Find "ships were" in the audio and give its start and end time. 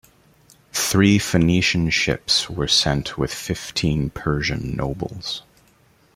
1.91-2.67